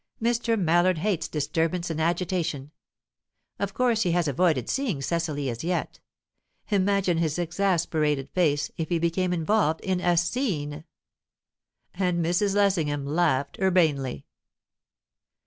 [0.19, 0.59] Mr.
[0.59, 2.71] Mallard hates disturbance and agitation.
[3.59, 5.99] Of course he has avoided seeing Cecily as yet;
[6.71, 10.85] imagine his exasperated face if he became involved in a 'scene'!"
[11.93, 12.55] And Mrs.
[12.55, 14.25] Lessingham laughed urbanely.